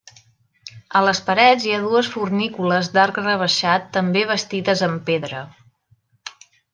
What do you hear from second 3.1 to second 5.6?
rebaixat també bastides amb pedra.